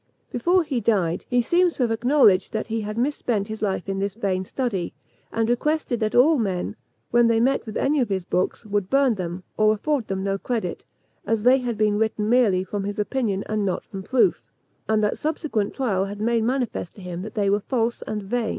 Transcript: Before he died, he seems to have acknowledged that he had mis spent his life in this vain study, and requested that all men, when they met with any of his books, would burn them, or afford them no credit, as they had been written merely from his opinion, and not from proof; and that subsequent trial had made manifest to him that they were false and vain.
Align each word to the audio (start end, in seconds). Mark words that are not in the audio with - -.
Before 0.31 0.63
he 0.63 0.81
died, 0.81 1.25
he 1.29 1.43
seems 1.43 1.75
to 1.75 1.83
have 1.83 1.91
acknowledged 1.91 2.53
that 2.53 2.69
he 2.69 2.81
had 2.81 2.97
mis 2.97 3.15
spent 3.17 3.49
his 3.49 3.61
life 3.61 3.87
in 3.87 3.99
this 3.99 4.15
vain 4.15 4.43
study, 4.43 4.95
and 5.31 5.47
requested 5.47 5.99
that 5.99 6.15
all 6.15 6.39
men, 6.39 6.75
when 7.11 7.27
they 7.27 7.39
met 7.39 7.67
with 7.67 7.77
any 7.77 7.99
of 7.99 8.09
his 8.09 8.25
books, 8.25 8.65
would 8.65 8.89
burn 8.89 9.13
them, 9.13 9.43
or 9.57 9.75
afford 9.75 10.07
them 10.07 10.23
no 10.23 10.39
credit, 10.39 10.85
as 11.27 11.43
they 11.43 11.59
had 11.59 11.77
been 11.77 11.99
written 11.99 12.27
merely 12.27 12.63
from 12.63 12.83
his 12.85 12.97
opinion, 12.97 13.43
and 13.47 13.63
not 13.63 13.83
from 13.85 14.01
proof; 14.01 14.41
and 14.89 15.03
that 15.03 15.19
subsequent 15.19 15.75
trial 15.75 16.05
had 16.05 16.19
made 16.19 16.43
manifest 16.45 16.95
to 16.95 17.01
him 17.03 17.21
that 17.21 17.35
they 17.35 17.47
were 17.47 17.59
false 17.59 18.01
and 18.01 18.23
vain. 18.23 18.49